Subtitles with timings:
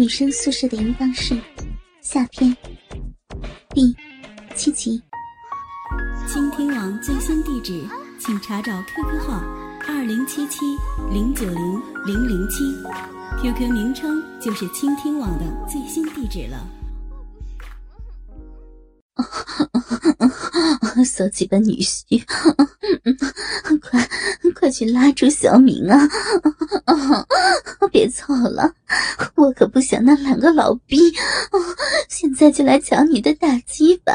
[0.00, 1.36] 女生宿舍的淫荡室
[2.00, 2.56] 下篇
[3.70, 3.92] 第
[4.54, 5.02] 七集。
[6.24, 7.84] 倾听网最新地址，
[8.20, 9.42] 请查找 QQ 号
[9.88, 10.60] 二零七七
[11.12, 12.62] 零九零零零七
[13.42, 16.64] ，QQ 名称就是倾听网的最新地址了。
[21.04, 22.22] 骚鸡巴女婿，
[23.80, 24.08] 快
[24.54, 26.08] 快去拉住小明啊！
[27.90, 28.72] 别操了，
[29.34, 30.98] 我可不想那两个老逼
[32.08, 34.12] 现在就来抢你的大鸡巴！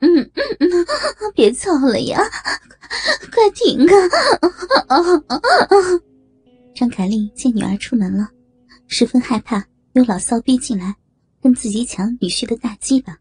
[0.00, 0.86] 嗯嗯嗯，
[1.34, 2.20] 别操了呀，
[3.32, 3.86] 快停
[4.88, 4.98] 啊！
[6.74, 8.28] 张凯丽见女儿出门了，
[8.88, 10.96] 十分害怕有老骚逼进来
[11.40, 13.16] 跟自己抢女婿的大鸡巴。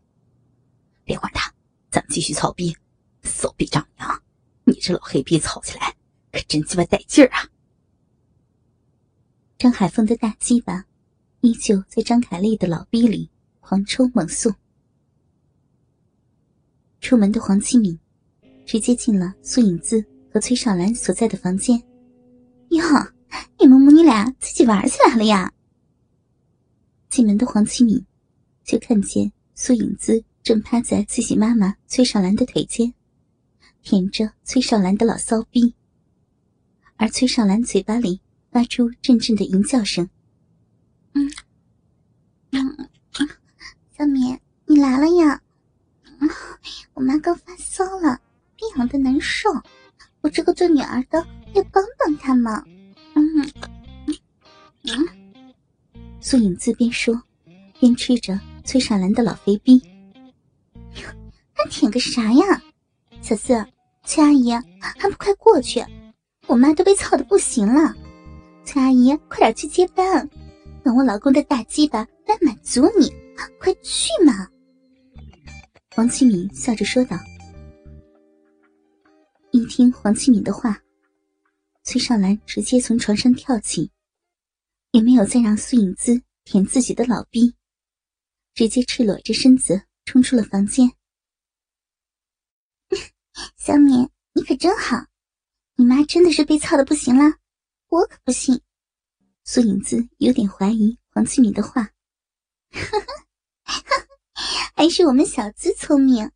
[1.06, 1.53] 别管他。
[1.94, 2.76] 咱们继续操逼，
[3.22, 4.24] 骚逼丈母娘，
[4.64, 5.96] 你这老黑逼操起来
[6.32, 7.48] 可真鸡巴带劲儿啊！
[9.60, 10.86] 张海峰的大鸡巴
[11.42, 13.30] 依旧在张凯丽的老逼里
[13.60, 14.52] 狂抽猛送。
[17.00, 18.00] 出门的黄启敏
[18.66, 21.80] 直接进了苏影姿和崔少兰所在的房间。
[22.70, 22.82] 哟，
[23.60, 25.54] 你们母女俩自己玩起来了呀！
[27.12, 28.04] 进门的黄启敏
[28.64, 30.26] 就看见苏影姿。
[30.44, 32.94] 正趴在自己妈妈崔少兰的腿间，
[33.82, 35.74] 舔着崔少兰的老骚逼，
[36.98, 38.20] 而崔少兰嘴巴里
[38.52, 40.10] 发出阵阵的淫叫声。
[41.14, 41.32] 嗯，
[42.52, 42.90] 嗯，
[43.98, 45.42] 小敏，你来了呀！
[46.94, 48.20] 我妈刚发骚了，
[48.58, 49.50] 病痒的难受，
[50.20, 52.62] 我这个做女儿的要帮帮她嘛。
[53.16, 53.50] 嗯，
[54.84, 55.08] 嗯，
[56.20, 57.24] 素影自边说
[57.80, 59.82] 边吃着崔少兰的老肥逼。
[61.54, 62.62] 还舔个啥呀，
[63.22, 63.66] 小四，
[64.06, 65.84] 崔阿姨还不快过去！
[66.48, 67.96] 我妈都被操的不行了，
[68.66, 70.30] 崔阿姨快点去接班，
[70.84, 73.10] 等我老公的大鸡巴来满足你，
[73.60, 74.48] 快去嘛！
[75.96, 77.18] 黄启敏笑着说道。
[79.52, 80.82] 一听黄启敏的话，
[81.84, 83.90] 崔少兰直接从床上跳起，
[84.92, 87.54] 也没有再让苏影姿舔自己的老逼，
[88.54, 90.92] 直接赤裸着身子冲出了房间。
[93.66, 95.06] 小敏，你可真好，
[95.78, 97.36] 你妈真的是被操的不行了，
[97.88, 98.60] 我可不信。
[99.46, 101.90] 苏影子有点怀疑黄翠敏的话，
[104.76, 106.30] 还是我们小资聪明。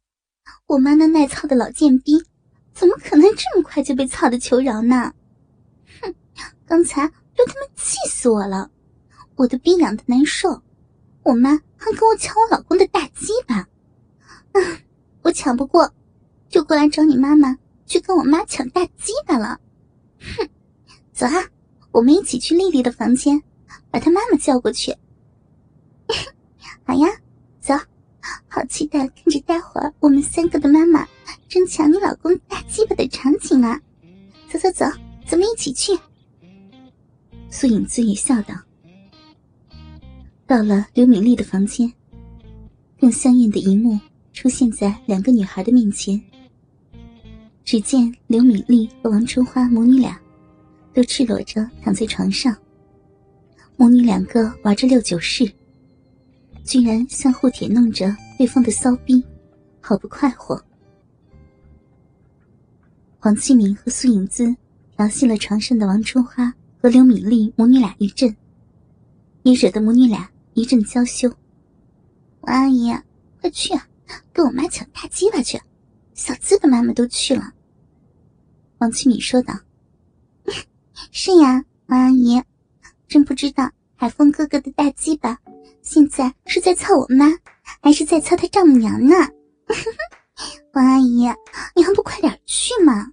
[0.68, 2.24] 我妈那耐操的老贱逼，
[2.74, 5.14] 怎么可能这么快就被操的求饶呢？
[6.02, 6.16] 哼，
[6.66, 7.06] 刚才
[7.36, 8.72] 都他妈气死我了，
[9.36, 10.64] 我的逼痒的难受，
[11.24, 13.68] 我妈还跟我抢我老公的大鸡巴，
[14.54, 14.82] 嗯，
[15.24, 15.94] 我抢不过。
[16.58, 19.60] 就过来找你妈妈去跟我妈抢大鸡巴了，
[20.20, 20.50] 哼！
[21.14, 21.34] 走啊，
[21.92, 23.40] 我们一起去丽丽的房间，
[23.92, 24.92] 把她妈妈叫过去。
[26.84, 27.08] 好呀，
[27.60, 27.76] 走！
[28.48, 31.08] 好期待看着待会儿我们三个的妈妈
[31.48, 33.80] 争抢你老公大鸡巴的场景啊！
[34.52, 34.86] 走走走，
[35.28, 35.96] 咱们一起去。
[37.52, 38.56] 苏影子也笑道。
[40.48, 41.94] 到了刘敏丽的房间，
[43.00, 44.00] 更香艳的一幕
[44.34, 46.20] 出现在两个女孩的面前。
[47.68, 50.18] 只见刘敏丽和王春花母女俩
[50.94, 52.56] 都赤裸着躺在床上，
[53.76, 55.52] 母女两个玩着六九式，
[56.64, 59.22] 居然相互舔弄着对方的骚逼，
[59.82, 60.64] 好不快活。
[63.20, 64.56] 黄启明和苏影姿
[64.96, 68.34] 调戏了床上的王春花和刘敏丽母女俩一阵，
[69.44, 71.28] 也惹得母女俩一阵娇羞。
[72.40, 72.96] 王阿姨，
[73.42, 73.86] 快去啊，
[74.32, 75.60] 跟我妈抢大鸡巴去！
[76.14, 77.54] 小资的妈妈都去了。
[78.80, 79.54] 王启敏说道
[81.12, 82.42] ：“是呀，王阿姨，
[83.08, 85.38] 真不知道海峰哥哥的大鸡巴
[85.82, 87.26] 现在是在操我妈，
[87.82, 89.16] 还是在操他丈母娘呢？
[90.74, 91.28] 王阿姨，
[91.76, 93.12] 你还不快点去嘛！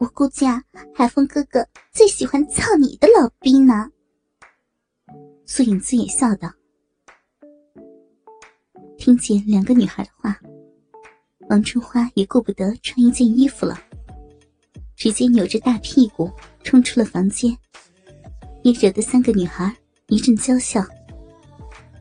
[0.00, 0.62] 我估计啊，
[0.94, 3.90] 海峰哥哥最喜欢操你的老逼呢。”
[5.46, 6.52] 苏影子也笑道
[8.98, 10.36] ：“听见两个女孩的话，
[11.48, 13.78] 王春花也顾不得穿一件衣服了。”
[14.96, 16.30] 直接扭着大屁股
[16.64, 17.56] 冲出了房间，
[18.62, 19.70] 也惹得三个女孩
[20.08, 20.84] 一阵娇笑。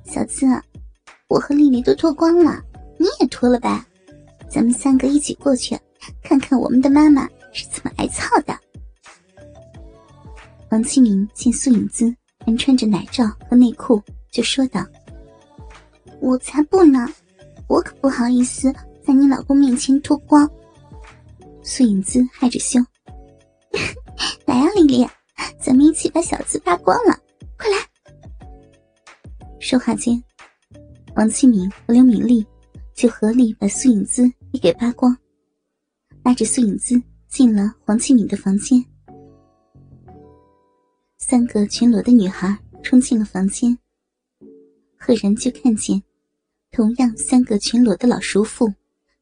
[0.05, 0.45] 小子，
[1.27, 2.63] 我和丽丽都脱光了，
[2.97, 3.85] 你也脱了吧？
[4.49, 5.77] 咱们三个一起过去，
[6.23, 8.57] 看看我们的妈妈是怎么挨操的。
[10.71, 12.15] 王清明见苏影姿
[12.45, 14.01] 还穿着奶罩和内裤，
[14.31, 14.85] 就说道
[16.21, 17.07] ：“我才不呢，
[17.67, 18.73] 我可不好意思
[19.05, 20.49] 在你老公面前脱光。”
[21.67, 22.79] 苏影姿害着羞，
[24.45, 25.07] 来呀，丽丽，
[25.59, 27.19] 咱们一起把小子扒光了，
[27.57, 27.77] 快来！
[29.59, 30.23] 说话间，
[31.15, 32.45] 王庆敏和刘敏丽
[32.93, 35.17] 就合力把苏影姿也给扒光，
[36.23, 38.85] 拉着苏影姿进了黄庆敏的房间。
[41.17, 43.75] 三个全裸的女孩冲进了房间，
[44.99, 46.01] 赫然就看见
[46.69, 48.71] 同样三个全裸的老叔父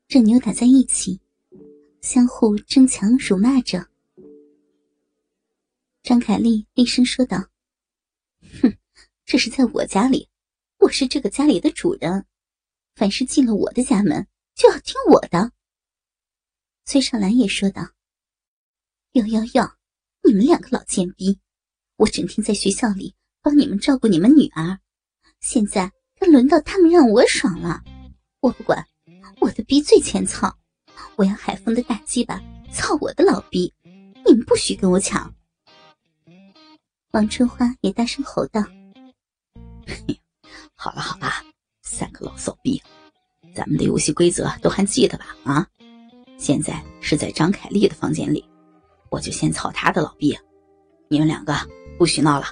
[0.10, 1.22] 正扭打在一起，
[2.04, 3.88] 相互争抢辱骂着。
[6.04, 7.48] 张凯丽厉声说道
[8.62, 8.78] ：“哼，
[9.24, 10.28] 这是在我家里，
[10.80, 12.26] 我是这个家里的主人，
[12.94, 15.54] 凡是进了我的家门，就要听我的。”
[16.84, 17.94] 崔少兰也说道
[19.14, 19.72] ：“哟哟哟，
[20.24, 21.40] 你们两个老贱逼！
[21.96, 24.78] 我整天在学校里帮你们照顾你们女儿，
[25.40, 25.90] 现在
[26.20, 27.82] 该轮到他们让我爽了。
[28.42, 28.86] 我不管，
[29.40, 30.60] 我的逼最欠操，
[31.16, 33.74] 我要海风的大鸡巴操我的老逼，
[34.26, 35.34] 你们不许跟我抢！”
[37.12, 38.62] 王春花也大声吼道
[40.74, 41.28] ：“好了好了，
[41.84, 42.82] 三个老骚逼，
[43.54, 45.26] 咱们的游戏规则都还记得吧？
[45.44, 45.68] 啊，
[46.38, 48.44] 现在是在张凯丽的房间里，
[49.10, 50.36] 我就先操她的老逼，
[51.08, 51.56] 你们两个
[51.98, 52.48] 不许闹了，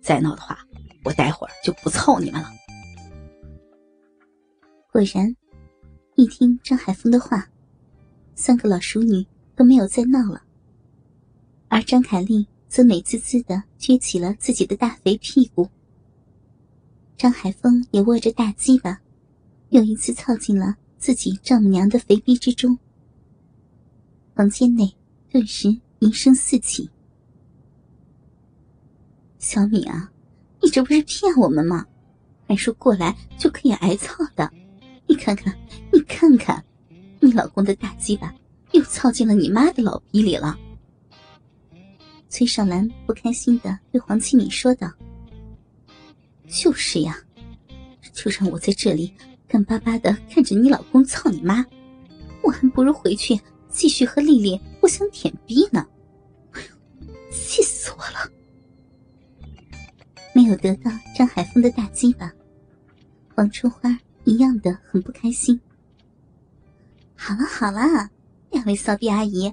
[0.00, 0.64] 再闹的话，
[1.04, 2.48] 我待会儿就不操你们了。”
[4.92, 5.34] 果然，
[6.14, 7.48] 一听张海峰的话，
[8.40, 10.42] 三个老熟女都没有再闹了，
[11.68, 12.48] 而张凯丽。
[12.70, 15.68] 则美滋滋的撅起了自己的大肥屁股。
[17.16, 19.00] 张海峰也握着大鸡巴，
[19.70, 22.78] 又一次操进了自己丈母娘的肥逼之中。
[24.36, 24.94] 房间内
[25.28, 26.88] 顿时鸣声四起。
[29.40, 30.12] 小米啊，
[30.62, 31.84] 你这不是骗我们吗？
[32.46, 34.48] 还说过来就可以挨操的？
[35.08, 35.52] 你看看，
[35.92, 36.64] 你看看，
[37.20, 38.34] 你老公的大鸡巴
[38.72, 40.58] 又操进了你妈的老逼里了。
[42.28, 44.90] 崔少兰不开心的对黄启敏说道
[46.48, 47.16] ：“就是呀，
[48.12, 49.12] 就让我在这里
[49.46, 51.64] 干巴巴的看着你老公操你妈，
[52.42, 53.38] 我还不如回去
[53.68, 55.86] 继续和丽丽互相舔逼呢。
[56.52, 58.30] 哎呦，气死我了！
[60.32, 62.32] 没有得到张海峰的大鸡巴，
[63.34, 65.60] 王春花一样的很不开心。
[67.22, 68.08] 好了好了，
[68.50, 69.52] 两位骚逼阿姨。”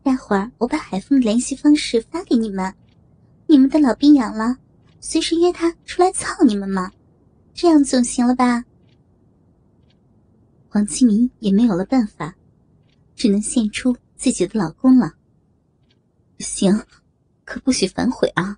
[0.00, 2.72] 待会儿我把海峰的联系方式发给你们，
[3.48, 4.56] 你们的老兵养了，
[5.00, 6.92] 随时约他出来操你们嘛，
[7.52, 8.64] 这样总行了吧？
[10.68, 12.36] 黄启明也没有了办法，
[13.16, 15.14] 只能献出自己的老公了。
[16.38, 16.80] 行，
[17.44, 18.56] 可不许反悔啊！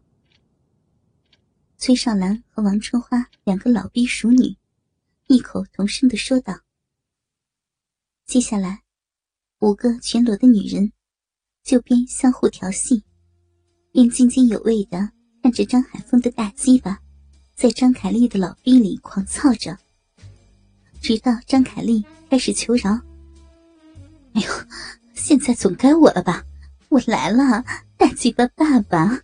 [1.78, 4.54] 崔少兰和王春花两个老逼熟女，
[5.26, 6.60] 异口同声的说道。
[8.32, 8.80] 接下来，
[9.60, 10.90] 五个全裸的女人。
[11.62, 13.04] 就边相互调戏，
[13.92, 15.10] 边津津有味的
[15.42, 16.98] 看着张海峰的大鸡巴
[17.54, 19.76] 在张凯丽的老逼里狂操着，
[21.02, 22.98] 直到张凯丽开始求饶
[24.32, 24.48] ：“哎呦，
[25.12, 26.42] 现在总该我了吧？
[26.88, 27.62] 我来了，
[27.98, 29.20] 大鸡巴爸爸！”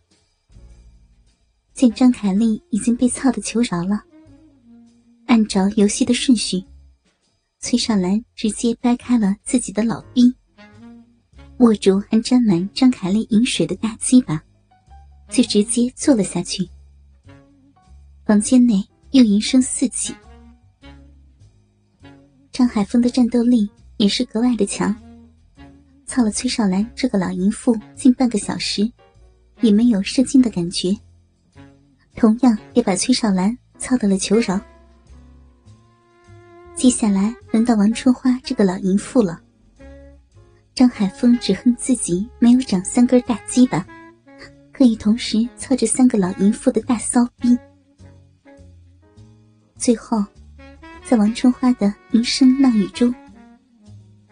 [1.73, 4.05] 见张凯丽已经被操的求饶了，
[5.29, 6.63] 按照游戏的顺序，
[7.61, 10.35] 崔少兰直接掰开了自己的老逼。
[11.59, 14.41] 握住还沾满张凯丽饮水的大鸡巴，
[15.29, 16.69] 就直接坐了下去。
[18.25, 20.15] 房间内又淫声四起。
[22.53, 24.95] 张海峰的战斗力也是格外的强，
[26.07, 28.89] 操了崔少兰这个老淫妇近半个小时，
[29.61, 30.97] 也没有射精的感觉。
[32.15, 34.61] 同样也把崔少兰操到了求饶。
[36.79, 39.41] 接下来轮到王春花这个老淫妇了。
[40.77, 43.85] 张海峰只恨自己没有长三根大鸡巴，
[44.73, 47.59] 可以同时操着三个老淫妇的大骚逼。
[49.77, 50.25] 最后，
[51.05, 53.13] 在王春花的淫声浪语中，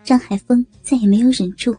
[0.04, 1.76] 张海峰再也没有忍住，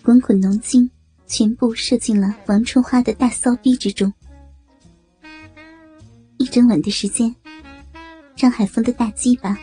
[0.00, 0.88] 滚滚浓精
[1.26, 4.12] 全部射进了王春花的大骚逼之中。
[6.38, 7.34] 一整晚的时间，
[8.40, 9.54] 张海峰的大鸡巴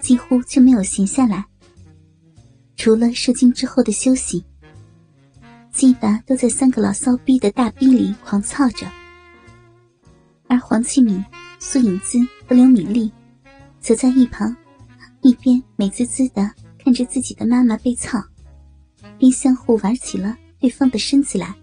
[0.00, 1.42] 几乎就没有闲下来。
[2.76, 4.44] 除了射精之后的休息，
[5.72, 8.86] 鸡巴都在三个老骚逼的大逼里狂操着，
[10.46, 11.24] 而黄启敏、
[11.58, 13.10] 苏影姿和刘敏丽，
[13.80, 14.54] 则在一旁，
[15.22, 18.22] 一边美滋滋的看着自己的妈妈被操，
[19.16, 21.54] 边相互玩起了对方的身子来。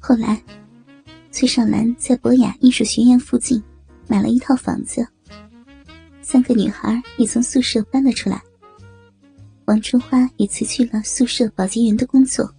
[0.00, 0.42] 后来，
[1.30, 3.62] 崔少兰在博雅艺术学院附近
[4.08, 5.06] 买了一套房子，
[6.22, 8.42] 三个女孩也从宿舍搬了出来。
[9.66, 12.50] 王春花也辞去了宿舍保洁员的工作，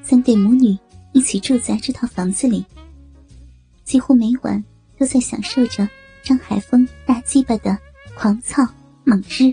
[0.00, 0.78] 三对母女
[1.12, 2.64] 一起住在这套房子里，
[3.84, 4.62] 几乎每晚
[4.96, 5.88] 都在享受着
[6.22, 7.76] 张海峰大鸡巴的
[8.16, 8.64] 狂躁
[9.04, 9.52] 猛日。